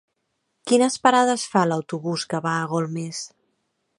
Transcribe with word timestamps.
Quines 0.71 0.95
parades 1.07 1.43
fa 1.51 1.63
l'autobús 1.71 2.25
que 2.33 2.41
va 2.49 2.57
a 2.61 2.65
Golmés? 2.75 3.23